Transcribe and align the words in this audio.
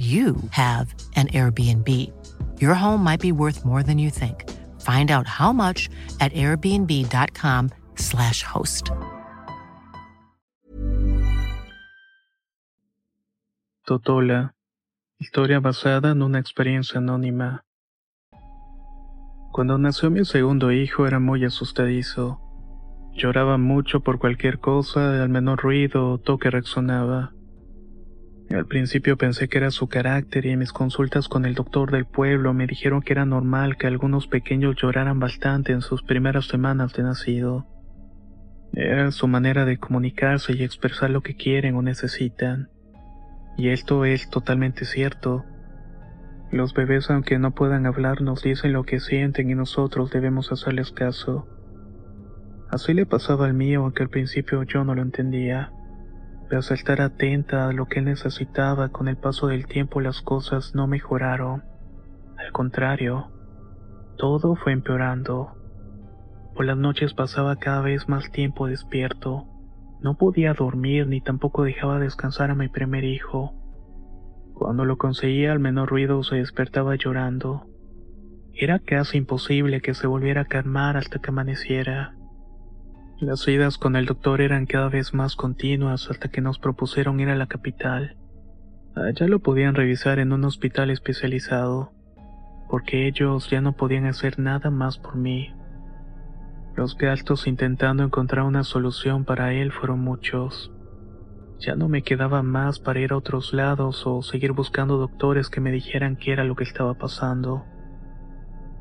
you 0.00 0.36
have 0.50 0.94
an 1.16 1.28
Airbnb. 1.28 1.86
Your 2.58 2.74
home 2.74 3.04
might 3.04 3.20
be 3.20 3.32
worth 3.32 3.66
more 3.66 3.82
than 3.82 3.98
you 3.98 4.08
think. 4.08 4.48
Find 4.80 5.10
out 5.10 5.26
how 5.26 5.52
much 5.52 5.90
at 6.20 6.32
airbnb.com/slash 6.32 8.42
host. 8.42 8.90
Totola. 13.86 14.54
Historia 15.18 15.60
basada 15.60 16.12
en 16.12 16.22
una 16.22 16.38
experiencia 16.38 16.98
anónima. 16.98 17.66
Cuando 19.52 19.76
nació 19.76 20.10
mi 20.10 20.24
segundo 20.24 20.72
hijo 20.72 21.06
era 21.06 21.18
muy 21.18 21.44
asustadizo. 21.44 22.40
Lloraba 23.12 23.58
mucho 23.58 24.00
por 24.00 24.18
cualquier 24.18 24.60
cosa, 24.60 25.22
al 25.22 25.28
menor 25.28 25.60
ruido 25.60 26.12
o 26.12 26.18
toque 26.18 26.48
resonaba. 26.48 27.34
Al 28.50 28.66
principio 28.66 29.16
pensé 29.16 29.48
que 29.48 29.58
era 29.58 29.70
su 29.70 29.88
carácter 29.88 30.44
y 30.44 30.50
en 30.50 30.58
mis 30.58 30.72
consultas 30.72 31.28
con 31.28 31.44
el 31.44 31.54
doctor 31.54 31.92
del 31.92 32.04
pueblo 32.04 32.52
me 32.52 32.66
dijeron 32.66 33.00
que 33.00 33.12
era 33.12 33.24
normal 33.24 33.76
que 33.76 33.86
algunos 33.86 34.26
pequeños 34.26 34.74
lloraran 34.74 35.20
bastante 35.20 35.72
en 35.72 35.82
sus 35.82 36.02
primeras 36.02 36.46
semanas 36.46 36.92
de 36.94 37.04
nacido. 37.04 37.66
Era 38.72 39.12
su 39.12 39.28
manera 39.28 39.64
de 39.64 39.78
comunicarse 39.78 40.52
y 40.52 40.64
expresar 40.64 41.10
lo 41.10 41.20
que 41.20 41.36
quieren 41.36 41.76
o 41.76 41.82
necesitan. 41.82 42.70
Y 43.56 43.68
esto 43.68 44.04
es 44.04 44.28
totalmente 44.30 44.84
cierto. 44.84 45.44
Los 46.50 46.74
bebés 46.74 47.08
aunque 47.08 47.38
no 47.38 47.54
puedan 47.54 47.86
hablar 47.86 48.20
nos 48.20 48.42
dicen 48.42 48.72
lo 48.72 48.82
que 48.82 48.98
sienten 48.98 49.48
y 49.48 49.54
nosotros 49.54 50.10
debemos 50.10 50.50
hacerles 50.50 50.90
caso. 50.90 51.46
Así 52.68 52.94
le 52.94 53.06
pasaba 53.06 53.46
al 53.46 53.54
mío 53.54 53.82
aunque 53.82 54.02
al 54.02 54.10
principio 54.10 54.64
yo 54.64 54.82
no 54.82 54.96
lo 54.96 55.02
entendía. 55.02 55.72
Al 56.50 56.58
estar 56.58 57.00
atenta 57.00 57.68
a 57.68 57.72
lo 57.72 57.86
que 57.86 58.02
necesitaba 58.02 58.88
con 58.88 59.06
el 59.06 59.16
paso 59.16 59.46
del 59.46 59.66
tiempo 59.66 60.00
las 60.00 60.20
cosas 60.20 60.74
no 60.74 60.88
mejoraron. 60.88 61.62
Al 62.36 62.50
contrario, 62.50 63.30
todo 64.18 64.56
fue 64.56 64.72
empeorando. 64.72 65.52
Por 66.56 66.64
las 66.64 66.76
noches 66.76 67.14
pasaba 67.14 67.54
cada 67.56 67.82
vez 67.82 68.08
más 68.08 68.32
tiempo 68.32 68.66
despierto. 68.66 69.46
No 70.00 70.16
podía 70.16 70.52
dormir 70.52 71.06
ni 71.06 71.20
tampoco 71.20 71.62
dejaba 71.62 72.00
descansar 72.00 72.50
a 72.50 72.56
mi 72.56 72.68
primer 72.68 73.04
hijo. 73.04 73.54
Cuando 74.52 74.84
lo 74.84 74.98
conseguía 74.98 75.52
al 75.52 75.60
menor 75.60 75.88
ruido 75.88 76.22
se 76.24 76.36
despertaba 76.36 76.96
llorando. 76.96 77.68
Era 78.54 78.80
casi 78.80 79.18
imposible 79.18 79.80
que 79.80 79.94
se 79.94 80.08
volviera 80.08 80.42
a 80.42 80.46
calmar 80.46 80.96
hasta 80.96 81.20
que 81.20 81.30
amaneciera. 81.30 82.16
Las 83.20 83.46
idas 83.46 83.76
con 83.76 83.96
el 83.96 84.06
doctor 84.06 84.40
eran 84.40 84.64
cada 84.64 84.88
vez 84.88 85.12
más 85.12 85.36
continuas 85.36 86.08
hasta 86.10 86.30
que 86.30 86.40
nos 86.40 86.58
propusieron 86.58 87.20
ir 87.20 87.28
a 87.28 87.34
la 87.34 87.48
capital. 87.48 88.16
Allá 88.94 89.28
lo 89.28 89.40
podían 89.40 89.74
revisar 89.74 90.18
en 90.20 90.32
un 90.32 90.42
hospital 90.44 90.88
especializado, 90.88 91.92
porque 92.70 93.06
ellos 93.06 93.50
ya 93.50 93.60
no 93.60 93.74
podían 93.76 94.06
hacer 94.06 94.38
nada 94.38 94.70
más 94.70 94.96
por 94.96 95.16
mí. 95.16 95.52
Los 96.74 96.96
gastos 96.96 97.46
intentando 97.46 98.04
encontrar 98.04 98.46
una 98.46 98.64
solución 98.64 99.26
para 99.26 99.52
él 99.52 99.70
fueron 99.70 100.00
muchos. 100.00 100.72
Ya 101.58 101.74
no 101.74 101.90
me 101.90 102.00
quedaba 102.00 102.42
más 102.42 102.78
para 102.78 103.00
ir 103.00 103.12
a 103.12 103.18
otros 103.18 103.52
lados 103.52 104.06
o 104.06 104.22
seguir 104.22 104.52
buscando 104.52 104.96
doctores 104.96 105.50
que 105.50 105.60
me 105.60 105.72
dijeran 105.72 106.16
qué 106.16 106.32
era 106.32 106.44
lo 106.44 106.56
que 106.56 106.64
estaba 106.64 106.94
pasando. 106.94 107.66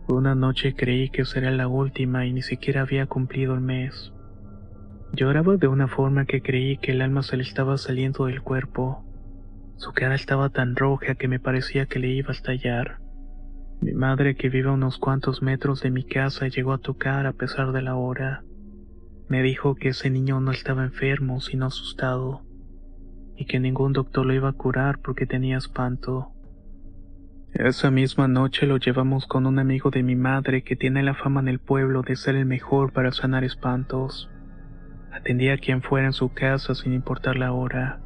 Una 0.07 0.33
noche 0.33 0.75
creí 0.75 1.09
que 1.09 1.25
sería 1.25 1.51
la 1.51 1.67
última 1.67 2.25
y 2.25 2.31
ni 2.31 2.41
siquiera 2.41 2.83
había 2.83 3.05
cumplido 3.05 3.53
el 3.53 3.59
mes. 3.59 4.13
Lloraba 5.13 5.57
de 5.57 5.67
una 5.67 5.87
forma 5.87 6.25
que 6.25 6.41
creí 6.41 6.77
que 6.77 6.91
el 6.91 7.01
alma 7.01 7.23
se 7.23 7.35
le 7.37 7.43
estaba 7.43 7.77
saliendo 7.77 8.25
del 8.25 8.41
cuerpo. 8.41 9.03
Su 9.77 9.91
cara 9.91 10.15
estaba 10.15 10.49
tan 10.49 10.75
roja 10.75 11.15
que 11.15 11.27
me 11.27 11.39
parecía 11.39 11.85
que 11.85 11.99
le 11.99 12.09
iba 12.09 12.29
a 12.29 12.33
estallar. 12.33 12.99
Mi 13.81 13.93
madre, 13.93 14.35
que 14.35 14.49
vive 14.49 14.69
a 14.69 14.73
unos 14.73 14.97
cuantos 14.97 15.41
metros 15.41 15.81
de 15.81 15.89
mi 15.89 16.03
casa, 16.03 16.47
llegó 16.47 16.73
a 16.73 16.79
tocar 16.79 17.25
a 17.25 17.33
pesar 17.33 17.71
de 17.71 17.81
la 17.81 17.95
hora. 17.95 18.43
Me 19.29 19.41
dijo 19.41 19.75
que 19.75 19.89
ese 19.89 20.09
niño 20.09 20.41
no 20.41 20.51
estaba 20.51 20.83
enfermo, 20.83 21.39
sino 21.39 21.67
asustado, 21.67 22.41
y 23.37 23.45
que 23.45 23.59
ningún 23.59 23.93
doctor 23.93 24.25
lo 24.25 24.33
iba 24.33 24.49
a 24.49 24.53
curar 24.53 24.99
porque 24.99 25.25
tenía 25.25 25.57
espanto. 25.57 26.33
Esa 27.53 27.89
misma 27.89 28.27
noche 28.27 28.67
lo 28.67 28.77
llevamos 28.77 29.25
con 29.27 29.45
un 29.45 29.59
amigo 29.59 29.89
de 29.89 30.03
mi 30.03 30.15
madre 30.15 30.61
que 30.63 30.75
tiene 30.75 31.01
la 31.01 31.15
fama 31.15 31.39
en 31.39 31.47
el 31.47 31.59
pueblo 31.59 32.01
de 32.01 32.15
ser 32.15 32.35
el 32.35 32.45
mejor 32.45 32.91
para 32.91 33.11
sanar 33.11 33.43
espantos. 33.43 34.29
Atendía 35.19 35.55
a 35.55 35.57
quien 35.57 35.81
fuera 35.81 36.07
en 36.07 36.13
su 36.13 36.33
casa 36.33 36.73
sin 36.75 36.93
importar 36.93 37.35
la 37.35 37.51
hora. 37.51 37.99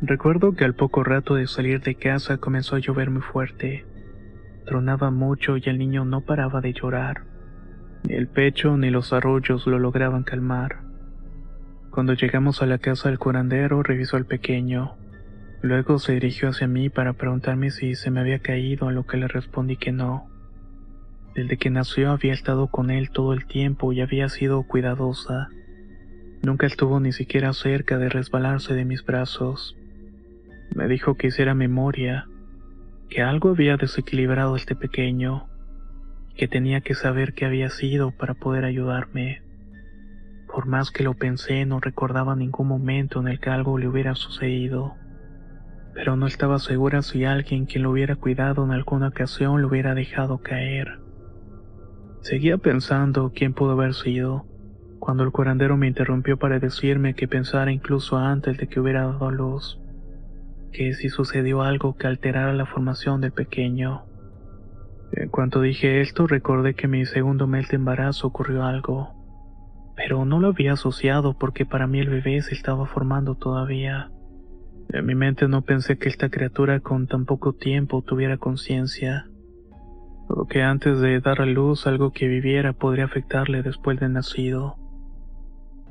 Recuerdo 0.00 0.54
que 0.54 0.64
al 0.64 0.74
poco 0.74 1.04
rato 1.04 1.34
de 1.34 1.46
salir 1.46 1.82
de 1.82 1.94
casa 1.94 2.38
comenzó 2.38 2.74
a 2.76 2.78
llover 2.78 3.10
muy 3.10 3.20
fuerte. 3.20 3.84
Tronaba 4.64 5.10
mucho 5.10 5.58
y 5.58 5.62
el 5.66 5.76
niño 5.76 6.06
no 6.06 6.22
paraba 6.22 6.62
de 6.62 6.72
llorar. 6.72 7.24
Ni 8.04 8.14
el 8.14 8.28
pecho 8.28 8.78
ni 8.78 8.88
los 8.88 9.12
arroyos 9.12 9.66
lo 9.66 9.78
lograban 9.78 10.22
calmar. 10.22 10.80
Cuando 11.90 12.14
llegamos 12.14 12.62
a 12.62 12.66
la 12.66 12.78
casa 12.78 13.10
del 13.10 13.18
curandero 13.18 13.82
revisó 13.82 14.16
al 14.16 14.24
pequeño. 14.24 14.96
Luego 15.60 15.98
se 15.98 16.14
dirigió 16.14 16.48
hacia 16.48 16.66
mí 16.66 16.88
para 16.88 17.12
preguntarme 17.12 17.70
si 17.70 17.94
se 17.94 18.10
me 18.10 18.20
había 18.20 18.38
caído, 18.38 18.88
a 18.88 18.92
lo 18.92 19.04
que 19.04 19.18
le 19.18 19.28
respondí 19.28 19.76
que 19.76 19.92
no. 19.92 20.30
Desde 21.34 21.58
que 21.58 21.68
nació 21.68 22.10
había 22.10 22.32
estado 22.32 22.68
con 22.68 22.90
él 22.90 23.10
todo 23.10 23.34
el 23.34 23.44
tiempo 23.46 23.92
y 23.92 24.00
había 24.00 24.30
sido 24.30 24.62
cuidadosa. 24.62 25.50
Nunca 26.46 26.68
estuvo 26.68 27.00
ni 27.00 27.10
siquiera 27.10 27.52
cerca 27.52 27.98
de 27.98 28.08
resbalarse 28.08 28.72
de 28.72 28.84
mis 28.84 29.04
brazos. 29.04 29.76
Me 30.76 30.86
dijo 30.86 31.16
que 31.16 31.26
hiciera 31.26 31.56
memoria, 31.56 32.28
que 33.10 33.20
algo 33.20 33.50
había 33.50 33.76
desequilibrado 33.76 34.54
a 34.54 34.56
este 34.56 34.76
pequeño, 34.76 35.48
que 36.36 36.46
tenía 36.46 36.82
que 36.82 36.94
saber 36.94 37.34
qué 37.34 37.46
había 37.46 37.68
sido 37.68 38.12
para 38.12 38.34
poder 38.34 38.64
ayudarme. 38.64 39.42
Por 40.46 40.66
más 40.66 40.92
que 40.92 41.02
lo 41.02 41.14
pensé, 41.14 41.66
no 41.66 41.80
recordaba 41.80 42.36
ningún 42.36 42.68
momento 42.68 43.18
en 43.18 43.26
el 43.26 43.40
que 43.40 43.50
algo 43.50 43.76
le 43.76 43.88
hubiera 43.88 44.14
sucedido, 44.14 44.94
pero 45.94 46.14
no 46.14 46.28
estaba 46.28 46.60
segura 46.60 47.02
si 47.02 47.24
alguien 47.24 47.66
quien 47.66 47.82
lo 47.82 47.90
hubiera 47.90 48.14
cuidado 48.14 48.64
en 48.64 48.70
alguna 48.70 49.08
ocasión 49.08 49.62
lo 49.62 49.66
hubiera 49.66 49.96
dejado 49.96 50.38
caer. 50.38 51.00
Seguía 52.20 52.56
pensando 52.56 53.32
quién 53.34 53.52
pudo 53.52 53.72
haber 53.72 53.94
sido, 53.94 54.46
cuando 54.98 55.22
el 55.22 55.32
curandero 55.32 55.76
me 55.76 55.86
interrumpió 55.86 56.36
para 56.36 56.58
decirme 56.58 57.14
que 57.14 57.28
pensara 57.28 57.72
incluso 57.72 58.16
antes 58.16 58.56
de 58.58 58.66
que 58.66 58.80
hubiera 58.80 59.06
dado 59.06 59.30
luz, 59.30 59.80
que 60.72 60.92
si 60.94 61.08
sucedió 61.08 61.62
algo 61.62 61.96
que 61.96 62.06
alterara 62.06 62.52
la 62.52 62.66
formación 62.66 63.20
del 63.20 63.32
pequeño. 63.32 64.04
En 65.12 65.28
cuanto 65.28 65.60
dije 65.60 66.00
esto, 66.00 66.26
recordé 66.26 66.74
que 66.74 66.88
mi 66.88 67.06
segundo 67.06 67.46
mes 67.46 67.68
de 67.68 67.76
embarazo 67.76 68.26
ocurrió 68.26 68.64
algo, 68.64 69.14
pero 69.96 70.24
no 70.24 70.40
lo 70.40 70.48
había 70.48 70.74
asociado 70.74 71.38
porque 71.38 71.64
para 71.64 71.86
mí 71.86 72.00
el 72.00 72.10
bebé 72.10 72.42
se 72.42 72.54
estaba 72.54 72.86
formando 72.86 73.34
todavía. 73.34 74.10
En 74.92 75.06
mi 75.06 75.14
mente 75.14 75.48
no 75.48 75.62
pensé 75.62 75.98
que 75.98 76.08
esta 76.08 76.28
criatura 76.28 76.80
con 76.80 77.06
tan 77.06 77.24
poco 77.24 77.54
tiempo 77.54 78.02
tuviera 78.02 78.36
conciencia, 78.36 79.26
o 80.28 80.46
que 80.46 80.62
antes 80.62 81.00
de 81.00 81.20
dar 81.20 81.40
a 81.40 81.46
luz 81.46 81.86
algo 81.86 82.12
que 82.12 82.28
viviera 82.28 82.72
podría 82.72 83.04
afectarle 83.04 83.62
después 83.62 83.98
de 84.00 84.08
nacido. 84.08 84.76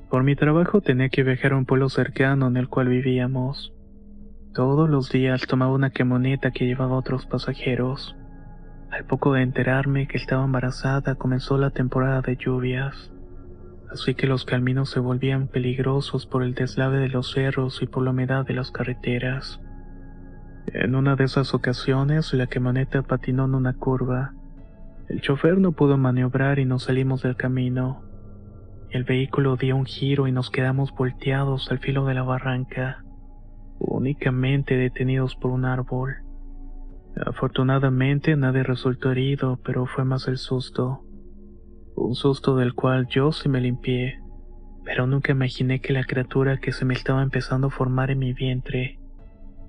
Por 0.09 0.23
mi 0.23 0.35
trabajo 0.35 0.81
tenía 0.81 1.09
que 1.09 1.23
viajar 1.23 1.53
a 1.53 1.57
un 1.57 1.65
pueblo 1.65 1.89
cercano 1.89 2.47
en 2.47 2.57
el 2.57 2.69
cual 2.69 2.89
vivíamos. 2.89 3.73
Todos 4.53 4.89
los 4.89 5.09
días 5.09 5.41
tomaba 5.47 5.73
una 5.73 5.89
camioneta 5.89 6.51
que 6.51 6.65
llevaba 6.65 6.95
a 6.95 6.99
otros 6.99 7.25
pasajeros. 7.25 8.15
Al 8.91 9.05
poco 9.05 9.33
de 9.33 9.41
enterarme 9.41 10.07
que 10.07 10.17
estaba 10.17 10.45
embarazada 10.45 11.15
comenzó 11.15 11.57
la 11.57 11.71
temporada 11.71 12.21
de 12.21 12.37
lluvias, 12.37 13.11
así 13.91 14.15
que 14.15 14.27
los 14.27 14.45
caminos 14.45 14.91
se 14.91 15.01
volvían 15.01 15.47
peligrosos 15.47 16.25
por 16.25 16.43
el 16.43 16.53
deslave 16.53 16.99
de 16.99 17.09
los 17.09 17.31
cerros 17.31 17.81
y 17.81 17.87
por 17.87 18.03
la 18.03 18.11
humedad 18.11 18.45
de 18.45 18.53
las 18.53 18.71
carreteras. 18.71 19.59
En 20.67 20.95
una 20.95 21.15
de 21.15 21.25
esas 21.25 21.53
ocasiones 21.53 22.33
la 22.33 22.47
camioneta 22.47 23.01
patinó 23.01 23.45
en 23.45 23.55
una 23.55 23.73
curva. 23.73 24.33
El 25.09 25.19
chofer 25.19 25.57
no 25.57 25.73
pudo 25.73 25.97
maniobrar 25.97 26.59
y 26.59 26.65
nos 26.65 26.83
salimos 26.83 27.23
del 27.23 27.35
camino. 27.35 28.04
El 28.95 29.03
vehículo 29.03 29.57
dio 29.57 29.75
un 29.75 29.85
giro 29.85 30.25
y 30.25 30.31
nos 30.31 30.49
quedamos 30.49 30.93
volteados 30.93 31.69
al 31.69 31.79
filo 31.79 32.05
de 32.05 32.13
la 32.13 32.23
barranca, 32.23 33.03
únicamente 33.77 34.77
detenidos 34.77 35.35
por 35.35 35.51
un 35.51 35.65
árbol. 35.65 36.19
Afortunadamente 37.25 38.37
nadie 38.37 38.63
resultó 38.63 39.11
herido, 39.11 39.59
pero 39.65 39.85
fue 39.85 40.05
más 40.05 40.29
el 40.29 40.37
susto. 40.37 41.03
Un 41.97 42.15
susto 42.15 42.55
del 42.55 42.73
cual 42.73 43.07
yo 43.07 43.33
sí 43.33 43.49
me 43.49 43.59
limpié, 43.59 44.21
pero 44.85 45.07
nunca 45.07 45.33
imaginé 45.33 45.81
que 45.81 45.91
la 45.91 46.05
criatura 46.05 46.61
que 46.61 46.71
se 46.71 46.85
me 46.85 46.93
estaba 46.93 47.21
empezando 47.21 47.67
a 47.67 47.71
formar 47.71 48.11
en 48.11 48.19
mi 48.19 48.31
vientre 48.31 48.97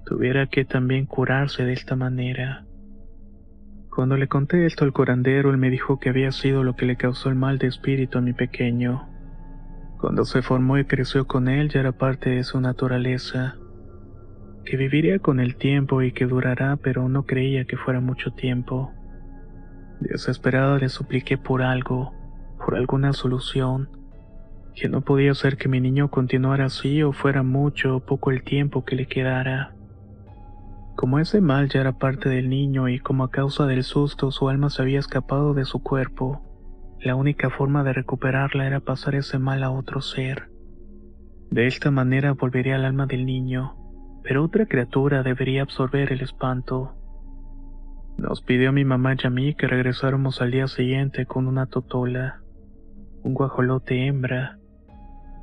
tuviera 0.05 0.47
que 0.47 0.65
también 0.65 1.05
curarse 1.05 1.65
de 1.65 1.73
esta 1.73 1.97
manera. 1.97 2.65
Cuando 3.91 4.17
le 4.17 4.29
conté 4.29 4.67
esto 4.67 4.85
al 4.85 4.93
curandero, 4.93 5.51
él 5.51 5.57
me 5.57 5.71
dijo 5.71 5.99
que 5.99 6.11
había 6.11 6.31
sido 6.31 6.63
lo 6.63 6.77
que 6.77 6.87
le 6.87 6.95
causó 6.95 7.29
el 7.29 7.35
mal 7.35 7.59
de 7.59 7.67
espíritu 7.67 8.19
a 8.19 8.21
mi 8.21 8.33
pequeño. 8.33 9.16
Cuando 10.07 10.25
se 10.25 10.41
formó 10.41 10.79
y 10.79 10.85
creció 10.85 11.27
con 11.27 11.49
él 11.49 11.69
ya 11.69 11.81
era 11.81 11.91
parte 11.91 12.31
de 12.31 12.45
su 12.45 12.61
naturaleza 12.61 13.57
que 14.65 14.77
viviría 14.77 15.19
con 15.19 15.41
el 15.41 15.57
tiempo 15.57 16.01
y 16.01 16.13
que 16.13 16.27
durará, 16.27 16.77
pero 16.77 17.09
no 17.09 17.25
creía 17.25 17.65
que 17.65 17.77
fuera 17.77 17.99
mucho 17.99 18.31
tiempo. 18.31 18.93
Desesperada 19.99 20.79
le 20.79 20.91
supliqué 20.91 21.39
por 21.39 21.61
algo, 21.61 22.15
por 22.65 22.77
alguna 22.77 23.15
solución, 23.15 23.91
que 24.77 24.89
no 24.89 25.01
podía 25.01 25.35
ser 25.35 25.57
que 25.57 25.69
mi 25.69 25.81
niño 25.81 26.09
continuara 26.09 26.67
así 26.67 27.03
o 27.03 27.13
fuera 27.13 27.43
mucho 27.43 27.97
o 27.97 28.07
poco 28.07 28.31
el 28.31 28.45
tiempo 28.45 28.85
que 28.85 28.95
le 28.95 29.09
quedara. 29.09 29.75
Como 30.95 31.19
ese 31.19 31.41
mal 31.41 31.69
ya 31.69 31.81
era 31.81 31.99
parte 31.99 32.29
del 32.29 32.49
niño 32.49 32.89
y 32.89 33.01
como 33.01 33.25
a 33.25 33.33
causa 33.33 33.67
del 33.67 33.83
susto 33.83 34.31
su 34.31 34.49
alma 34.49 34.71
se 34.71 34.83
había 34.83 35.01
escapado 35.01 35.53
de 35.53 35.65
su 35.65 35.83
cuerpo, 35.83 36.46
la 37.01 37.15
única 37.15 37.51
forma 37.51 37.85
de 37.85 37.93
recuperarla 37.93 38.67
era 38.67 38.81
pasar 38.81 39.15
ese 39.15 39.39
mal 39.39 39.63
a 39.63 39.71
otro 39.71 40.01
ser. 40.01 40.49
De 41.51 41.67
esta 41.67 41.91
manera 41.91 42.33
volvería 42.33 42.77
al 42.77 42.85
alma 42.85 43.07
del 43.07 43.27
niño, 43.27 43.77
pero 44.23 44.45
otra 44.45 44.67
criatura 44.67 45.23
debería 45.23 45.63
absorber 45.63 46.13
el 46.13 46.21
espanto. 46.21 46.95
Nos 48.19 48.43
pidió 48.43 48.71
a 48.71 48.73
mi 48.73 48.85
mamá 48.85 49.15
y 49.15 49.27
a 49.27 49.31
mí 49.31 49.55
que 49.55 49.69
regresáramos 49.69 50.41
al 50.41 50.51
día 50.51 50.67
siguiente 50.69 51.27
con 51.27 51.47
una 51.47 51.67
totola, 51.67 52.41
un 53.23 53.35
guajolote 53.35 54.07
hembra. 54.07 54.59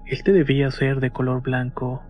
Este 0.06 0.34
debía 0.34 0.70
ser 0.72 1.00
de 1.00 1.12
color 1.12 1.42
blanco, 1.42 2.02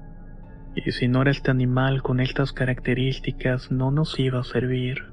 y 0.75 0.91
si 0.91 1.07
no 1.07 1.21
era 1.21 1.31
este 1.31 1.51
animal 1.51 2.01
con 2.01 2.19
estas 2.19 2.53
características 2.53 3.71
no 3.71 3.91
nos 3.91 4.17
iba 4.19 4.39
a 4.39 4.43
servir. 4.43 5.12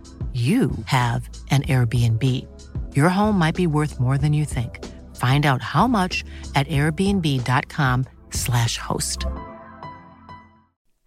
you 0.31 0.71
have 0.85 1.27
an 1.49 1.63
Airbnb. 1.63 2.47
Your 2.95 3.09
home 3.09 3.37
might 3.37 3.55
be 3.55 3.67
worth 3.67 3.99
more 3.99 4.17
than 4.17 4.31
you 4.31 4.45
think. 4.45 4.79
Find 5.17 5.45
out 5.45 5.61
how 5.61 5.87
much 5.87 6.23
at 6.55 6.69
airbnb.com/slash 6.69 8.77
host. 8.77 9.25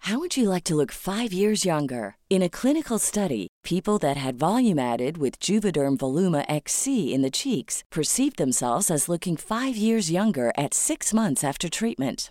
How 0.04 0.18
would 0.18 0.36
you 0.36 0.50
like 0.50 0.64
to 0.64 0.74
look 0.74 0.92
five 0.92 1.32
years 1.32 1.64
younger? 1.64 2.16
In 2.28 2.42
a 2.42 2.50
clinical 2.50 2.98
study, 2.98 3.48
people 3.62 3.96
that 4.00 4.18
had 4.18 4.38
volume 4.38 4.78
added 4.78 5.16
with 5.16 5.40
Juvederm 5.40 5.96
Voluma 5.96 6.44
XC 6.46 7.14
in 7.14 7.22
the 7.22 7.30
cheeks 7.30 7.82
perceived 7.90 8.36
themselves 8.36 8.90
as 8.90 9.08
looking 9.08 9.34
five 9.34 9.78
years 9.78 10.10
younger 10.10 10.52
at 10.58 10.74
six 10.74 11.14
months 11.14 11.42
after 11.42 11.70
treatment. 11.70 12.30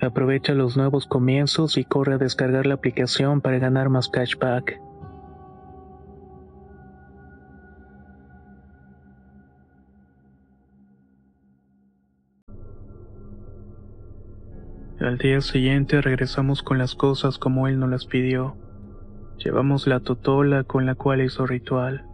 Aprovecha 0.00 0.52
los 0.52 0.76
nuevos 0.76 1.06
comienzos 1.06 1.78
y 1.78 1.84
corre 1.84 2.14
a 2.14 2.18
descargar 2.18 2.66
la 2.66 2.74
aplicación 2.74 3.40
para 3.40 3.58
ganar 3.58 3.88
más 3.88 4.08
cashback. 4.08 4.78
Al 15.00 15.18
día 15.18 15.40
siguiente 15.40 16.00
regresamos 16.02 16.62
con 16.62 16.78
las 16.78 16.94
cosas 16.94 17.38
como 17.38 17.68
él 17.68 17.78
nos 17.78 17.90
las 17.90 18.06
pidió. 18.06 18.56
Llevamos 19.38 19.86
la 19.86 20.00
totola 20.00 20.64
con 20.64 20.84
la 20.84 20.94
cual 20.94 21.22
hizo 21.22 21.46
ritual. 21.46 22.04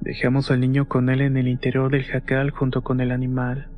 Dejamos 0.00 0.50
al 0.50 0.60
niño 0.60 0.88
con 0.88 1.08
él 1.08 1.20
en 1.20 1.36
el 1.36 1.48
interior 1.48 1.90
del 1.90 2.04
jacal 2.04 2.50
junto 2.50 2.82
con 2.82 3.00
el 3.00 3.10
animal. 3.10 3.68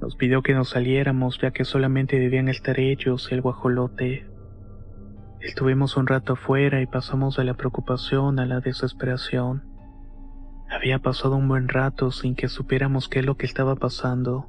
Nos 0.00 0.14
pidió 0.16 0.42
que 0.42 0.54
nos 0.54 0.70
saliéramos 0.70 1.38
ya 1.40 1.50
que 1.52 1.64
solamente 1.64 2.18
debían 2.18 2.48
estar 2.48 2.78
ellos 2.78 3.28
y 3.30 3.34
el 3.34 3.40
guajolote. 3.40 4.26
Estuvimos 5.40 5.96
un 5.96 6.06
rato 6.06 6.34
afuera 6.34 6.82
y 6.82 6.86
pasamos 6.86 7.36
de 7.36 7.44
la 7.44 7.54
preocupación 7.54 8.38
a 8.38 8.46
la 8.46 8.60
desesperación. 8.60 9.62
Había 10.70 10.98
pasado 10.98 11.36
un 11.36 11.48
buen 11.48 11.68
rato 11.68 12.10
sin 12.10 12.34
que 12.34 12.48
supiéramos 12.48 13.08
qué 13.08 13.20
es 13.20 13.26
lo 13.26 13.36
que 13.36 13.46
estaba 13.46 13.76
pasando, 13.76 14.48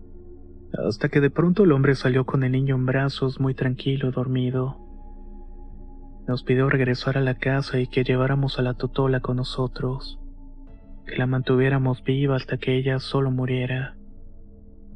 hasta 0.88 1.10
que 1.10 1.22
de 1.22 1.30
pronto 1.30 1.64
el 1.64 1.72
hombre 1.72 1.96
salió 1.96 2.26
con 2.26 2.44
el 2.44 2.52
niño 2.52 2.76
en 2.76 2.86
brazos 2.86 3.40
muy 3.40 3.54
tranquilo, 3.54 4.12
dormido. 4.12 4.80
Nos 6.28 6.44
pidió 6.44 6.70
regresar 6.70 7.18
a 7.18 7.22
la 7.22 7.36
casa 7.36 7.80
y 7.80 7.88
que 7.88 8.04
lleváramos 8.04 8.60
a 8.60 8.62
la 8.62 8.74
totola 8.74 9.22
con 9.22 9.38
nosotros, 9.38 10.20
que 11.06 11.16
la 11.16 11.26
mantuviéramos 11.26 12.04
viva 12.04 12.36
hasta 12.36 12.58
que 12.58 12.76
ella 12.76 13.00
solo 13.00 13.32
muriera, 13.32 13.97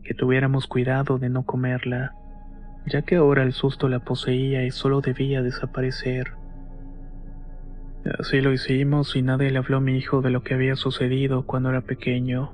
que 0.04 0.14
tuviéramos 0.14 0.68
cuidado 0.68 1.18
de 1.18 1.30
no 1.30 1.44
comerla 1.44 2.16
ya 2.86 3.04
que 3.04 3.16
ahora 3.16 3.44
el 3.44 3.54
susto 3.54 3.88
la 3.88 4.00
poseía 4.00 4.66
y 4.66 4.72
solo 4.72 5.02
debía 5.02 5.42
desaparecer. 5.42 6.34
Así 8.20 8.42
lo 8.42 8.52
hicimos 8.52 9.16
y 9.16 9.22
nadie 9.22 9.52
le 9.52 9.60
habló 9.60 9.78
a 9.78 9.82
mi 9.82 9.98
hijo 9.98 10.22
de 10.22 10.32
lo 10.32 10.42
que 10.42 10.56
había 10.56 10.76
sucedido 10.76 11.46
cuando 11.46 11.70
era 11.70 11.82
pequeño. 11.82 12.54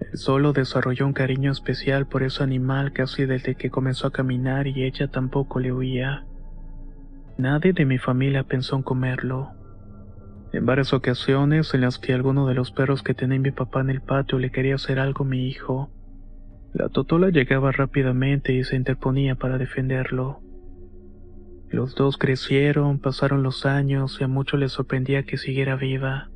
Él 0.00 0.18
solo 0.18 0.52
desarrolló 0.52 1.06
un 1.06 1.12
cariño 1.12 1.52
especial 1.52 2.06
por 2.06 2.22
ese 2.22 2.42
animal 2.42 2.92
casi 2.92 3.26
desde 3.26 3.54
que 3.54 3.70
comenzó 3.70 4.06
a 4.06 4.12
caminar 4.12 4.66
y 4.66 4.84
ella 4.84 5.08
tampoco 5.08 5.60
le 5.60 5.72
huía. 5.72 6.24
Nadie 7.36 7.74
de 7.74 7.84
mi 7.84 7.98
familia 7.98 8.44
pensó 8.44 8.76
en 8.76 8.82
comerlo. 8.82 9.50
En 10.52 10.64
varias 10.64 10.94
ocasiones 10.94 11.74
en 11.74 11.82
las 11.82 11.98
que 11.98 12.14
alguno 12.14 12.46
de 12.46 12.54
los 12.54 12.70
perros 12.70 13.02
que 13.02 13.12
tenía 13.12 13.38
mi 13.38 13.50
papá 13.50 13.82
en 13.82 13.90
el 13.90 14.00
patio 14.00 14.38
le 14.38 14.50
quería 14.50 14.76
hacer 14.76 14.98
algo 14.98 15.24
a 15.24 15.28
mi 15.28 15.48
hijo, 15.48 15.90
la 16.76 16.90
totola 16.90 17.30
llegaba 17.30 17.72
rápidamente 17.72 18.52
y 18.52 18.62
se 18.62 18.76
interponía 18.76 19.34
para 19.34 19.56
defenderlo. 19.56 20.42
Los 21.70 21.94
dos 21.94 22.18
crecieron, 22.18 22.98
pasaron 22.98 23.42
los 23.42 23.64
años 23.64 24.18
y 24.20 24.24
a 24.24 24.28
muchos 24.28 24.60
les 24.60 24.72
sorprendía 24.72 25.22
que 25.22 25.38
siguiera 25.38 25.76
viva, 25.76 26.28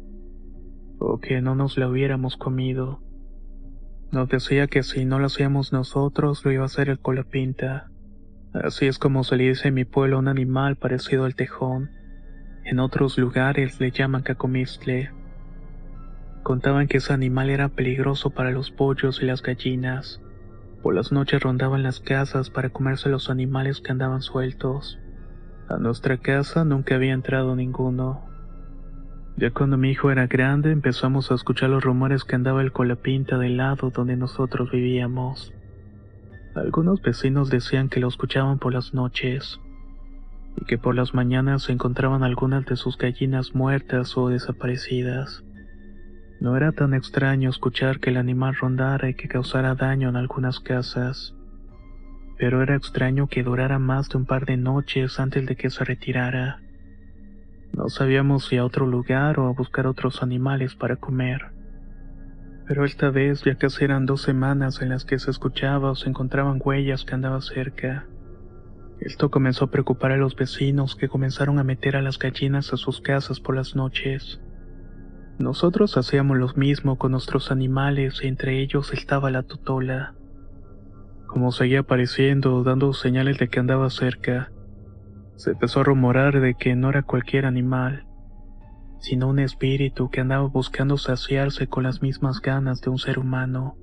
o 0.98 1.18
que 1.18 1.42
no 1.42 1.54
nos 1.54 1.76
la 1.76 1.88
hubiéramos 1.88 2.38
comido. 2.38 3.02
Nos 4.12 4.30
decía 4.30 4.66
que 4.66 4.82
si 4.82 5.04
no 5.04 5.18
lo 5.18 5.26
hacíamos 5.26 5.74
nosotros, 5.74 6.42
lo 6.42 6.52
iba 6.52 6.62
a 6.62 6.66
hacer 6.66 6.88
el 6.88 7.00
colapinta. 7.00 7.90
Así 8.54 8.86
es 8.86 8.98
como 8.98 9.24
se 9.24 9.36
le 9.36 9.44
dice 9.46 9.68
en 9.68 9.74
mi 9.74 9.84
pueblo 9.84 10.18
un 10.18 10.26
animal 10.26 10.76
parecido 10.76 11.26
al 11.26 11.34
tejón. 11.34 11.90
En 12.64 12.78
otros 12.80 13.18
lugares 13.18 13.78
le 13.78 13.90
llaman 13.90 14.22
cacomistle. 14.22 15.10
Contaban 16.42 16.88
que 16.88 16.96
ese 16.96 17.12
animal 17.12 17.50
era 17.50 17.68
peligroso 17.68 18.30
para 18.30 18.50
los 18.50 18.70
pollos 18.70 19.20
y 19.22 19.26
las 19.26 19.42
gallinas. 19.42 20.22
Por 20.82 20.94
las 20.94 21.12
noches 21.12 21.42
rondaban 21.42 21.82
las 21.82 22.00
casas 22.00 22.48
para 22.48 22.70
comerse 22.70 23.10
los 23.10 23.28
animales 23.28 23.80
que 23.80 23.92
andaban 23.92 24.22
sueltos. 24.22 24.98
A 25.68 25.76
nuestra 25.76 26.16
casa 26.16 26.64
nunca 26.64 26.94
había 26.94 27.12
entrado 27.12 27.54
ninguno. 27.54 28.24
Ya 29.36 29.50
cuando 29.50 29.76
mi 29.76 29.90
hijo 29.90 30.10
era 30.10 30.26
grande 30.26 30.72
empezamos 30.72 31.30
a 31.30 31.34
escuchar 31.34 31.70
los 31.70 31.84
rumores 31.84 32.24
que 32.24 32.34
andaba 32.34 32.62
el 32.62 32.72
colapinta 32.72 33.38
del 33.38 33.58
lado 33.58 33.90
donde 33.90 34.16
nosotros 34.16 34.70
vivíamos. 34.70 35.52
Algunos 36.54 37.00
vecinos 37.02 37.50
decían 37.50 37.88
que 37.88 38.00
lo 38.00 38.08
escuchaban 38.08 38.58
por 38.58 38.72
las 38.72 38.92
noches 38.92 39.60
y 40.56 40.64
que 40.64 40.78
por 40.78 40.94
las 40.94 41.14
mañanas 41.14 41.62
se 41.62 41.72
encontraban 41.72 42.22
algunas 42.22 42.66
de 42.66 42.76
sus 42.76 42.98
gallinas 42.98 43.54
muertas 43.54 44.16
o 44.16 44.28
desaparecidas. 44.28 45.44
No 46.40 46.56
era 46.56 46.72
tan 46.72 46.94
extraño 46.94 47.50
escuchar 47.50 48.00
que 48.00 48.08
el 48.08 48.16
animal 48.16 48.56
rondara 48.56 49.10
y 49.10 49.14
que 49.14 49.28
causara 49.28 49.74
daño 49.74 50.08
en 50.08 50.16
algunas 50.16 50.58
casas, 50.58 51.34
pero 52.38 52.62
era 52.62 52.76
extraño 52.76 53.26
que 53.26 53.42
durara 53.42 53.78
más 53.78 54.08
de 54.08 54.16
un 54.16 54.24
par 54.24 54.46
de 54.46 54.56
noches 54.56 55.20
antes 55.20 55.44
de 55.44 55.54
que 55.54 55.68
se 55.68 55.84
retirara. 55.84 56.62
No 57.74 57.90
sabíamos 57.90 58.46
si 58.46 58.56
a 58.56 58.64
otro 58.64 58.86
lugar 58.86 59.38
o 59.38 59.48
a 59.48 59.52
buscar 59.52 59.86
otros 59.86 60.22
animales 60.22 60.74
para 60.74 60.96
comer. 60.96 61.52
Pero 62.66 62.86
esta 62.86 63.10
vez 63.10 63.42
ya 63.44 63.56
casi 63.56 63.84
eran 63.84 64.06
dos 64.06 64.22
semanas 64.22 64.80
en 64.80 64.88
las 64.88 65.04
que 65.04 65.18
se 65.18 65.30
escuchaba 65.30 65.90
o 65.90 65.94
se 65.94 66.08
encontraban 66.08 66.58
huellas 66.64 67.04
que 67.04 67.14
andaba 67.14 67.42
cerca. 67.42 68.06
Esto 68.98 69.30
comenzó 69.30 69.66
a 69.66 69.70
preocupar 69.70 70.12
a 70.12 70.16
los 70.16 70.34
vecinos 70.34 70.96
que 70.96 71.08
comenzaron 71.08 71.58
a 71.58 71.64
meter 71.64 71.96
a 71.96 72.02
las 72.02 72.18
gallinas 72.18 72.72
a 72.72 72.78
sus 72.78 73.02
casas 73.02 73.40
por 73.40 73.56
las 73.56 73.76
noches. 73.76 74.40
Nosotros 75.40 75.96
hacíamos 75.96 76.36
lo 76.36 76.48
mismo 76.54 76.98
con 76.98 77.12
nuestros 77.12 77.50
animales 77.50 78.20
y 78.22 78.26
entre 78.26 78.60
ellos 78.60 78.92
estaba 78.92 79.30
la 79.30 79.42
totola. 79.42 80.14
Como 81.26 81.50
seguía 81.50 81.80
apareciendo, 81.80 82.62
dando 82.62 82.92
señales 82.92 83.38
de 83.38 83.48
que 83.48 83.58
andaba 83.58 83.88
cerca, 83.88 84.52
se 85.36 85.52
empezó 85.52 85.80
a 85.80 85.84
rumorar 85.84 86.42
de 86.42 86.56
que 86.56 86.76
no 86.76 86.90
era 86.90 87.02
cualquier 87.04 87.46
animal, 87.46 88.04
sino 88.98 89.28
un 89.28 89.38
espíritu 89.38 90.10
que 90.10 90.20
andaba 90.20 90.46
buscando 90.46 90.98
saciarse 90.98 91.68
con 91.68 91.84
las 91.84 92.02
mismas 92.02 92.42
ganas 92.42 92.82
de 92.82 92.90
un 92.90 92.98
ser 92.98 93.18
humano. 93.18 93.78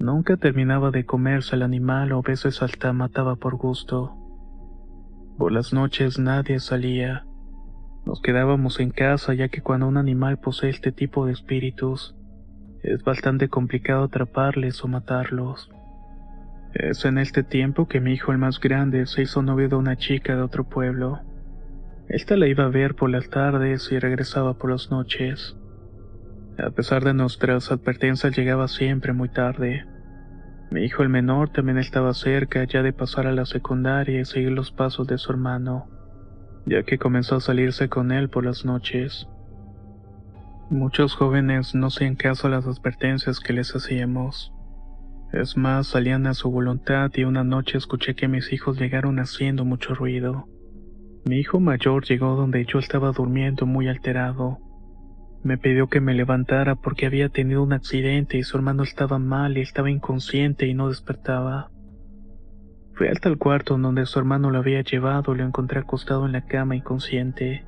Nunca 0.00 0.36
terminaba 0.36 0.90
de 0.90 1.06
comerse 1.06 1.54
al 1.54 1.62
animal 1.62 2.10
o 2.10 2.18
a 2.18 2.22
veces 2.22 2.60
hasta 2.60 2.92
mataba 2.92 3.36
por 3.36 3.54
gusto. 3.54 4.16
Por 5.38 5.52
las 5.52 5.72
noches 5.72 6.18
nadie 6.18 6.58
salía. 6.58 7.27
Nos 8.08 8.22
quedábamos 8.22 8.80
en 8.80 8.88
casa 8.88 9.34
ya 9.34 9.48
que 9.48 9.60
cuando 9.60 9.86
un 9.86 9.98
animal 9.98 10.38
posee 10.38 10.70
este 10.70 10.92
tipo 10.92 11.26
de 11.26 11.32
espíritus, 11.32 12.16
es 12.82 13.04
bastante 13.04 13.50
complicado 13.50 14.04
atraparles 14.04 14.82
o 14.82 14.88
matarlos. 14.88 15.70
Es 16.72 17.04
en 17.04 17.18
este 17.18 17.42
tiempo 17.42 17.86
que 17.86 18.00
mi 18.00 18.14
hijo 18.14 18.32
el 18.32 18.38
más 18.38 18.60
grande 18.60 19.04
se 19.04 19.20
hizo 19.20 19.42
novio 19.42 19.68
de 19.68 19.76
una 19.76 19.96
chica 19.96 20.34
de 20.34 20.40
otro 20.40 20.64
pueblo. 20.64 21.20
Esta 22.08 22.38
la 22.38 22.46
iba 22.46 22.64
a 22.64 22.68
ver 22.68 22.94
por 22.94 23.10
las 23.10 23.28
tardes 23.28 23.92
y 23.92 23.98
regresaba 23.98 24.54
por 24.54 24.70
las 24.70 24.90
noches. 24.90 25.58
A 26.56 26.70
pesar 26.70 27.04
de 27.04 27.12
nuestras 27.12 27.70
advertencias 27.70 28.34
llegaba 28.34 28.68
siempre 28.68 29.12
muy 29.12 29.28
tarde. 29.28 29.84
Mi 30.70 30.82
hijo 30.82 31.02
el 31.02 31.10
menor 31.10 31.50
también 31.50 31.76
estaba 31.76 32.14
cerca 32.14 32.64
ya 32.64 32.82
de 32.82 32.94
pasar 32.94 33.26
a 33.26 33.32
la 33.32 33.44
secundaria 33.44 34.18
y 34.18 34.24
seguir 34.24 34.52
los 34.52 34.72
pasos 34.72 35.06
de 35.06 35.18
su 35.18 35.30
hermano 35.30 35.97
ya 36.68 36.82
que 36.82 36.98
comenzó 36.98 37.36
a 37.36 37.40
salirse 37.40 37.88
con 37.88 38.12
él 38.12 38.28
por 38.28 38.44
las 38.44 38.64
noches. 38.64 39.26
Muchos 40.70 41.14
jóvenes 41.14 41.74
no 41.74 41.86
hacían 41.86 42.14
caso 42.14 42.46
a 42.46 42.50
las 42.50 42.66
advertencias 42.66 43.40
que 43.40 43.54
les 43.54 43.74
hacíamos. 43.74 44.52
Es 45.32 45.56
más, 45.56 45.86
salían 45.86 46.26
a 46.26 46.34
su 46.34 46.50
voluntad 46.50 47.10
y 47.14 47.24
una 47.24 47.42
noche 47.42 47.78
escuché 47.78 48.14
que 48.14 48.28
mis 48.28 48.52
hijos 48.52 48.78
llegaron 48.78 49.18
haciendo 49.18 49.64
mucho 49.64 49.94
ruido. 49.94 50.46
Mi 51.24 51.36
hijo 51.38 51.58
mayor 51.58 52.04
llegó 52.04 52.36
donde 52.36 52.64
yo 52.66 52.78
estaba 52.78 53.12
durmiendo 53.12 53.66
muy 53.66 53.88
alterado. 53.88 54.58
Me 55.42 55.56
pidió 55.56 55.88
que 55.88 56.00
me 56.00 56.14
levantara 56.14 56.74
porque 56.74 57.06
había 57.06 57.28
tenido 57.28 57.62
un 57.62 57.72
accidente 57.72 58.36
y 58.38 58.42
su 58.42 58.56
hermano 58.56 58.82
estaba 58.82 59.18
mal 59.18 59.56
y 59.56 59.60
estaba 59.60 59.90
inconsciente 59.90 60.66
y 60.66 60.74
no 60.74 60.88
despertaba. 60.88 61.70
Fui 62.98 63.06
hasta 63.06 63.28
el 63.28 63.38
cuarto 63.38 63.78
donde 63.78 64.06
su 64.06 64.18
hermano 64.18 64.50
lo 64.50 64.58
había 64.58 64.82
llevado 64.82 65.32
y 65.32 65.38
lo 65.38 65.44
encontré 65.44 65.78
acostado 65.78 66.26
en 66.26 66.32
la 66.32 66.46
cama 66.46 66.74
inconsciente. 66.74 67.64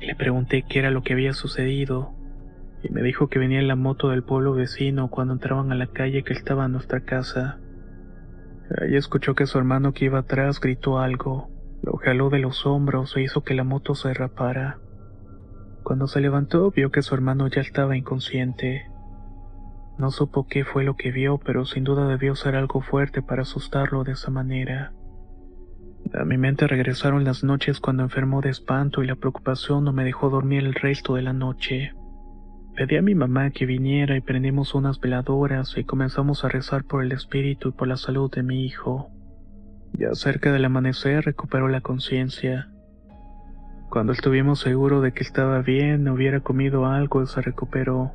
Le 0.00 0.14
pregunté 0.14 0.64
qué 0.66 0.78
era 0.78 0.90
lo 0.90 1.02
que 1.02 1.12
había 1.12 1.34
sucedido 1.34 2.14
y 2.82 2.90
me 2.90 3.02
dijo 3.02 3.28
que 3.28 3.38
venía 3.38 3.60
en 3.60 3.68
la 3.68 3.76
moto 3.76 4.08
del 4.08 4.22
pueblo 4.22 4.54
vecino 4.54 5.10
cuando 5.10 5.34
entraban 5.34 5.70
a 5.72 5.74
la 5.74 5.88
calle 5.88 6.24
que 6.24 6.32
estaba 6.32 6.64
en 6.64 6.72
nuestra 6.72 7.00
casa. 7.00 7.58
Ahí 8.80 8.96
escuchó 8.96 9.34
que 9.34 9.44
su 9.44 9.58
hermano 9.58 9.92
que 9.92 10.06
iba 10.06 10.20
atrás 10.20 10.58
gritó 10.58 11.00
algo, 11.00 11.50
lo 11.82 11.98
jaló 11.98 12.30
de 12.30 12.38
los 12.38 12.64
hombros 12.64 13.14
e 13.18 13.22
hizo 13.22 13.44
que 13.44 13.52
la 13.52 13.64
moto 13.64 13.94
se 13.94 14.08
derrapara. 14.08 14.78
Cuando 15.82 16.06
se 16.06 16.22
levantó 16.22 16.70
vio 16.70 16.90
que 16.90 17.02
su 17.02 17.14
hermano 17.14 17.46
ya 17.48 17.60
estaba 17.60 17.94
inconsciente. 17.94 18.86
No 19.98 20.10
supo 20.10 20.46
qué 20.48 20.64
fue 20.64 20.84
lo 20.84 20.96
que 20.96 21.12
vio, 21.12 21.38
pero 21.38 21.64
sin 21.64 21.84
duda 21.84 22.08
debió 22.08 22.34
ser 22.34 22.56
algo 22.56 22.80
fuerte 22.80 23.22
para 23.22 23.42
asustarlo 23.42 24.02
de 24.02 24.12
esa 24.12 24.30
manera. 24.30 24.92
A 26.12 26.24
mi 26.24 26.36
mente 26.36 26.66
regresaron 26.66 27.24
las 27.24 27.44
noches 27.44 27.80
cuando 27.80 28.02
enfermó 28.02 28.40
de 28.40 28.50
espanto 28.50 29.02
y 29.02 29.06
la 29.06 29.16
preocupación 29.16 29.84
no 29.84 29.92
me 29.92 30.04
dejó 30.04 30.30
dormir 30.30 30.64
el 30.64 30.74
resto 30.74 31.14
de 31.14 31.22
la 31.22 31.32
noche. 31.32 31.92
Pedí 32.76 32.96
a 32.96 33.02
mi 33.02 33.14
mamá 33.14 33.50
que 33.50 33.66
viniera 33.66 34.16
y 34.16 34.20
prendimos 34.20 34.74
unas 34.74 35.00
veladoras 35.00 35.76
y 35.76 35.84
comenzamos 35.84 36.44
a 36.44 36.48
rezar 36.48 36.84
por 36.84 37.04
el 37.04 37.12
espíritu 37.12 37.68
y 37.68 37.72
por 37.72 37.88
la 37.88 37.96
salud 37.96 38.30
de 38.30 38.42
mi 38.42 38.64
hijo. 38.64 39.10
Ya 39.92 40.12
cerca 40.14 40.52
del 40.52 40.64
amanecer 40.64 41.24
recuperó 41.24 41.68
la 41.68 41.80
conciencia. 41.80 42.68
Cuando 43.90 44.12
estuvimos 44.12 44.58
seguros 44.58 45.04
de 45.04 45.12
que 45.12 45.22
estaba 45.22 45.62
bien, 45.62 46.08
hubiera 46.08 46.40
comido 46.40 46.86
algo, 46.86 47.24
se 47.26 47.40
recuperó. 47.40 48.12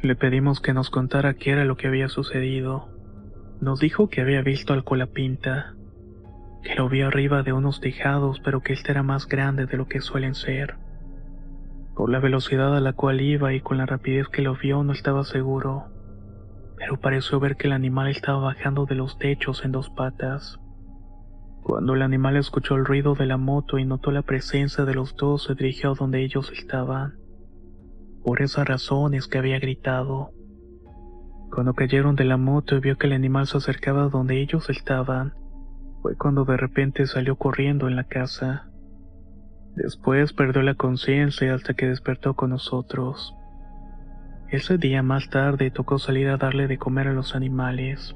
Le 0.00 0.14
pedimos 0.14 0.60
que 0.60 0.72
nos 0.72 0.90
contara 0.90 1.34
qué 1.34 1.50
era 1.50 1.64
lo 1.64 1.76
que 1.76 1.88
había 1.88 2.08
sucedido. 2.08 2.88
Nos 3.60 3.80
dijo 3.80 4.08
que 4.08 4.20
había 4.20 4.42
visto 4.42 4.72
al 4.72 4.84
colapinta, 4.84 5.74
que 6.62 6.76
lo 6.76 6.88
vio 6.88 7.08
arriba 7.08 7.42
de 7.42 7.52
unos 7.52 7.80
tejados, 7.80 8.40
pero 8.44 8.60
que 8.60 8.74
este 8.74 8.92
era 8.92 9.02
más 9.02 9.26
grande 9.26 9.66
de 9.66 9.76
lo 9.76 9.88
que 9.88 10.00
suelen 10.00 10.36
ser. 10.36 10.76
Por 11.96 12.10
la 12.10 12.20
velocidad 12.20 12.76
a 12.76 12.80
la 12.80 12.92
cual 12.92 13.20
iba 13.20 13.52
y 13.52 13.60
con 13.60 13.76
la 13.76 13.86
rapidez 13.86 14.28
que 14.28 14.42
lo 14.42 14.54
vio 14.54 14.84
no 14.84 14.92
estaba 14.92 15.24
seguro, 15.24 15.86
pero 16.76 17.00
pareció 17.00 17.40
ver 17.40 17.56
que 17.56 17.66
el 17.66 17.72
animal 17.72 18.06
estaba 18.06 18.38
bajando 18.38 18.86
de 18.86 18.94
los 18.94 19.18
techos 19.18 19.64
en 19.64 19.72
dos 19.72 19.90
patas. 19.90 20.60
Cuando 21.64 21.94
el 21.94 22.02
animal 22.02 22.36
escuchó 22.36 22.76
el 22.76 22.84
ruido 22.84 23.16
de 23.16 23.26
la 23.26 23.36
moto 23.36 23.78
y 23.78 23.84
notó 23.84 24.12
la 24.12 24.22
presencia 24.22 24.84
de 24.84 24.94
los 24.94 25.16
dos, 25.16 25.42
se 25.42 25.56
dirigió 25.56 25.90
a 25.90 25.94
donde 25.94 26.22
ellos 26.22 26.52
estaban. 26.52 27.18
Por 28.28 28.42
esa 28.42 28.62
razón 28.62 29.14
es 29.14 29.26
que 29.26 29.38
había 29.38 29.58
gritado. 29.58 30.32
Cuando 31.50 31.72
cayeron 31.72 32.14
de 32.14 32.24
la 32.24 32.36
moto 32.36 32.76
y 32.76 32.80
vio 32.80 32.98
que 32.98 33.06
el 33.06 33.14
animal 33.14 33.46
se 33.46 33.56
acercaba 33.56 34.02
a 34.02 34.08
donde 34.10 34.42
ellos 34.42 34.68
estaban, 34.68 35.32
fue 36.02 36.14
cuando 36.14 36.44
de 36.44 36.58
repente 36.58 37.06
salió 37.06 37.36
corriendo 37.36 37.88
en 37.88 37.96
la 37.96 38.04
casa. 38.04 38.68
Después 39.76 40.34
perdió 40.34 40.60
la 40.60 40.74
conciencia 40.74 41.54
hasta 41.54 41.72
que 41.72 41.86
despertó 41.86 42.34
con 42.34 42.50
nosotros. 42.50 43.34
Ese 44.50 44.76
día 44.76 45.02
más 45.02 45.30
tarde 45.30 45.70
tocó 45.70 45.98
salir 45.98 46.28
a 46.28 46.36
darle 46.36 46.66
de 46.66 46.76
comer 46.76 47.08
a 47.08 47.14
los 47.14 47.34
animales. 47.34 48.14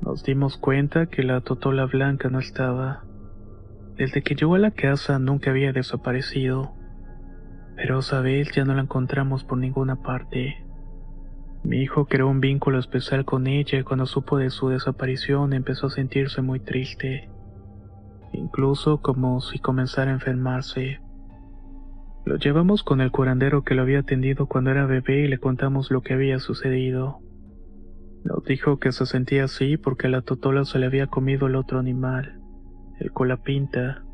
Nos 0.00 0.24
dimos 0.24 0.56
cuenta 0.56 1.08
que 1.08 1.24
la 1.24 1.42
totola 1.42 1.84
blanca 1.84 2.30
no 2.30 2.38
estaba. 2.38 3.04
Desde 3.98 4.22
que 4.22 4.34
llegó 4.34 4.54
a 4.54 4.60
la 4.60 4.70
casa 4.70 5.18
nunca 5.18 5.50
había 5.50 5.74
desaparecido, 5.74 6.72
pero 7.82 7.98
esa 7.98 8.20
vez 8.20 8.52
ya 8.52 8.64
no 8.64 8.74
la 8.74 8.82
encontramos 8.82 9.42
por 9.42 9.58
ninguna 9.58 9.96
parte. 9.96 10.64
Mi 11.64 11.78
hijo 11.78 12.06
creó 12.06 12.28
un 12.28 12.38
vínculo 12.38 12.78
especial 12.78 13.24
con 13.24 13.48
ella 13.48 13.80
y 13.80 13.82
cuando 13.82 14.06
supo 14.06 14.38
de 14.38 14.50
su 14.50 14.68
desaparición 14.68 15.52
empezó 15.52 15.88
a 15.88 15.90
sentirse 15.90 16.42
muy 16.42 16.60
triste, 16.60 17.28
incluso 18.32 19.02
como 19.02 19.40
si 19.40 19.58
comenzara 19.58 20.12
a 20.12 20.14
enfermarse. 20.14 21.00
Lo 22.24 22.36
llevamos 22.36 22.84
con 22.84 23.00
el 23.00 23.10
curandero 23.10 23.64
que 23.64 23.74
lo 23.74 23.82
había 23.82 23.98
atendido 23.98 24.46
cuando 24.46 24.70
era 24.70 24.86
bebé 24.86 25.24
y 25.24 25.26
le 25.26 25.38
contamos 25.38 25.90
lo 25.90 26.02
que 26.02 26.14
había 26.14 26.38
sucedido. 26.38 27.18
Nos 28.22 28.44
dijo 28.44 28.78
que 28.78 28.92
se 28.92 29.06
sentía 29.06 29.44
así 29.44 29.76
porque 29.76 30.06
a 30.06 30.10
la 30.10 30.22
totola 30.22 30.64
se 30.64 30.78
le 30.78 30.86
había 30.86 31.08
comido 31.08 31.48
el 31.48 31.56
otro 31.56 31.80
animal, 31.80 32.40
el 33.00 33.10
colapinta, 33.10 34.04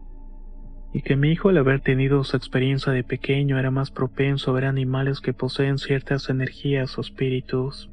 y 0.99 1.03
que 1.03 1.15
mi 1.15 1.31
hijo 1.31 1.51
al 1.51 1.59
haber 1.59 1.79
tenido 1.79 2.25
su 2.25 2.37
experiencia 2.37 2.93
de 2.93 3.05
pequeño 3.05 3.57
era 3.57 3.71
más 3.71 3.93
propenso 3.93 4.51
a 4.51 4.55
ver 4.55 4.65
animales 4.65 5.21
que 5.21 5.33
poseen 5.33 5.79
ciertas 5.79 6.29
energías 6.29 6.99
o 6.99 7.03
espíritus, 7.03 7.89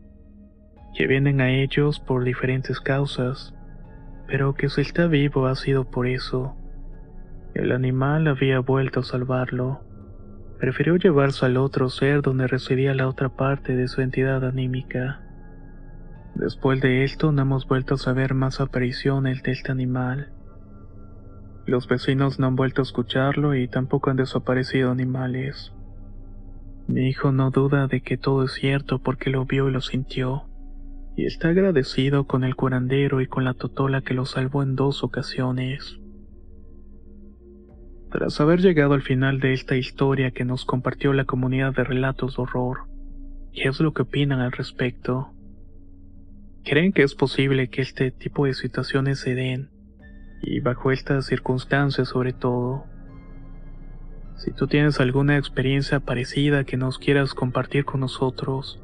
que 0.95 1.05
vienen 1.05 1.39
a 1.39 1.51
ellos 1.51 1.99
por 1.99 2.23
diferentes 2.23 2.79
causas, 2.79 3.53
pero 4.25 4.55
que 4.55 4.69
si 4.69 4.81
está 4.81 5.05
vivo 5.05 5.45
ha 5.45 5.53
sido 5.53 5.87
por 5.91 6.07
eso. 6.07 6.57
El 7.53 7.73
animal 7.73 8.27
había 8.27 8.57
vuelto 8.57 9.01
a 9.01 9.03
salvarlo. 9.03 9.81
Prefirió 10.59 10.95
llevarse 10.95 11.45
al 11.45 11.57
otro 11.57 11.89
ser 11.89 12.23
donde 12.23 12.47
residía 12.47 12.95
la 12.95 13.07
otra 13.07 13.29
parte 13.29 13.75
de 13.75 13.87
su 13.87 14.01
entidad 14.01 14.43
anímica. 14.43 15.21
Después 16.33 16.81
de 16.81 17.03
esto 17.03 17.31
no 17.31 17.43
hemos 17.43 17.67
vuelto 17.67 17.93
a 17.93 17.97
saber 17.99 18.33
más 18.33 18.59
apariciones 18.59 19.43
de 19.43 19.51
este 19.51 19.71
animal. 19.71 20.31
Los 21.65 21.87
vecinos 21.87 22.39
no 22.39 22.45
han 22.45 22.55
vuelto 22.55 22.81
a 22.81 22.83
escucharlo 22.83 23.55
y 23.55 23.67
tampoco 23.67 24.11
han 24.11 24.17
desaparecido 24.17 24.91
animales. 24.91 25.73
Mi 26.87 27.09
hijo 27.09 27.31
no 27.31 27.49
duda 27.49 27.87
de 27.87 28.01
que 28.01 28.17
todo 28.17 28.43
es 28.43 28.53
cierto 28.53 28.99
porque 28.99 29.31
lo 29.31 29.45
vio 29.45 29.67
y 29.67 29.71
lo 29.71 29.81
sintió, 29.81 30.43
y 31.15 31.25
está 31.25 31.49
agradecido 31.49 32.27
con 32.27 32.43
el 32.43 32.55
curandero 32.55 33.19
y 33.19 33.27
con 33.27 33.43
la 33.43 33.55
totola 33.55 34.01
que 34.01 34.13
lo 34.13 34.25
salvó 34.25 34.61
en 34.61 34.75
dos 34.75 35.03
ocasiones. 35.03 35.99
Tras 38.11 38.39
haber 38.39 38.61
llegado 38.61 38.93
al 38.93 39.01
final 39.01 39.39
de 39.39 39.53
esta 39.53 39.75
historia 39.75 40.29
que 40.29 40.45
nos 40.45 40.65
compartió 40.65 41.13
la 41.13 41.25
comunidad 41.25 41.73
de 41.73 41.83
relatos 41.83 42.35
de 42.35 42.43
horror, 42.43 42.81
¿qué 43.51 43.69
es 43.69 43.79
lo 43.79 43.91
que 43.91 44.03
opinan 44.03 44.39
al 44.39 44.51
respecto? 44.51 45.31
¿Creen 46.63 46.93
que 46.93 47.01
es 47.01 47.15
posible 47.15 47.69
que 47.69 47.81
este 47.81 48.11
tipo 48.11 48.45
de 48.45 48.53
situaciones 48.53 49.19
se 49.19 49.33
den 49.33 49.74
y 50.45 50.59
bajo 50.59 50.91
estas 50.91 51.25
circunstancias 51.25 52.09
sobre 52.09 52.31
todo. 52.31 52.85
Si 54.35 54.51
tú 54.51 54.67
tienes 54.67 54.99
alguna 54.99 55.37
experiencia 55.37 55.99
parecida 55.99 56.65
que 56.65 56.77
nos 56.77 56.99
quieras 56.99 57.33
compartir 57.33 57.83
con 57.83 58.01
nosotros, 58.01 58.79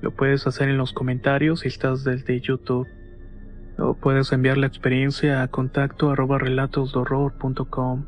lo 0.00 0.12
puedes 0.12 0.46
hacer 0.46 0.70
en 0.70 0.78
los 0.78 0.92
comentarios 0.92 1.60
si 1.60 1.68
estás 1.68 2.02
desde 2.02 2.40
YouTube. 2.40 2.88
O 3.78 3.94
puedes 3.94 4.32
enviar 4.32 4.56
la 4.56 4.68
experiencia 4.68 5.42
a 5.42 5.48
contacto 5.48 6.10
arroba 6.10 6.38
relatosdorror.com. 6.38 8.06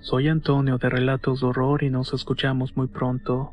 Soy 0.00 0.28
Antonio 0.28 0.78
de 0.78 0.88
Relatos 0.88 1.40
de 1.40 1.46
Horror 1.46 1.82
y 1.82 1.90
nos 1.90 2.14
escuchamos 2.14 2.76
muy 2.76 2.86
pronto. 2.86 3.52